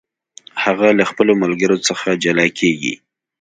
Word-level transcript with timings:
هغه 0.63 0.87
له 0.97 1.03
خپلو 1.11 1.33
ملګرو 1.43 1.77
څخه 1.87 2.07
جلا 2.23 2.45
کیږي. 2.59 2.93